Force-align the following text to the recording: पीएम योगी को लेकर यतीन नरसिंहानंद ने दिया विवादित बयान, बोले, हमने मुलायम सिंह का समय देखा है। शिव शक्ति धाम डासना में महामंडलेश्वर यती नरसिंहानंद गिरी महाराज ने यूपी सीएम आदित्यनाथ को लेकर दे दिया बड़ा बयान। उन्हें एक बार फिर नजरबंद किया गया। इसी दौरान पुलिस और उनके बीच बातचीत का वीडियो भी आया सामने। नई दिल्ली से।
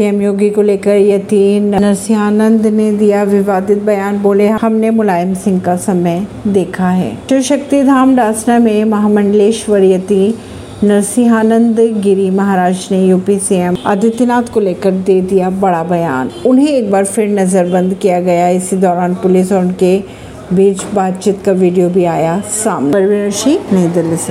पीएम 0.00 0.22
योगी 0.22 0.50
को 0.50 0.62
लेकर 0.62 0.96
यतीन 0.96 1.64
नरसिंहानंद 1.74 2.66
ने 2.66 2.92
दिया 2.92 3.22
विवादित 3.22 3.78
बयान, 3.78 4.22
बोले, 4.22 4.48
हमने 4.48 4.90
मुलायम 4.90 5.34
सिंह 5.34 5.60
का 5.60 5.76
समय 5.76 6.26
देखा 6.46 6.88
है। 6.88 7.16
शिव 7.28 7.40
शक्ति 7.40 7.82
धाम 7.82 8.16
डासना 8.16 8.58
में 8.58 8.84
महामंडलेश्वर 8.84 9.84
यती 9.84 10.34
नरसिंहानंद 10.84 11.80
गिरी 11.80 12.30
महाराज 12.30 12.88
ने 12.92 13.04
यूपी 13.06 13.38
सीएम 13.38 13.76
आदित्यनाथ 13.86 14.42
को 14.42 14.60
लेकर 14.60 14.90
दे 14.90 15.20
दिया 15.20 15.50
बड़ा 15.50 15.82
बयान। 15.82 16.30
उन्हें 16.46 16.68
एक 16.68 16.90
बार 16.90 17.04
फिर 17.04 17.28
नजरबंद 17.28 17.94
किया 17.94 18.20
गया। 18.20 18.48
इसी 18.48 18.76
दौरान 18.76 19.14
पुलिस 19.14 19.52
और 19.52 19.64
उनके 19.64 19.96
बीच 20.52 20.84
बातचीत 20.94 21.42
का 21.44 21.52
वीडियो 21.52 21.88
भी 21.88 22.04
आया 22.04 22.40
सामने। 22.40 23.06
नई 23.72 23.88
दिल्ली 23.88 24.10
से। 24.10 24.18